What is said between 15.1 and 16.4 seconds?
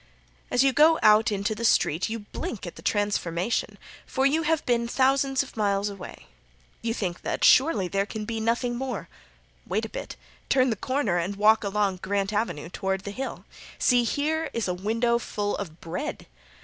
full of bread.